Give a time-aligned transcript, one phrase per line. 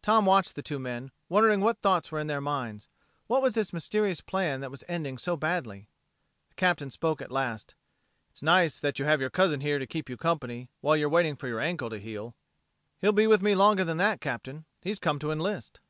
[0.00, 2.88] Tom watched the two men, wondering what thoughts were in their minds.
[3.26, 5.90] What was this mysterious plan that was ending so badly?
[6.48, 7.74] The Captain spoke at last:
[8.30, 11.36] "It's nice that you have your cousin here to keep you company while you're waiting
[11.36, 12.34] for your ankle to heal."
[13.02, 14.64] "He'll be with me longer than that, Captain.
[14.80, 15.80] He's come to enlist."